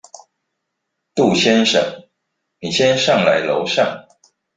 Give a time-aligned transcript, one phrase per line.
[1.13, 2.09] 杜先生，
[2.59, 4.07] 你先上來樓上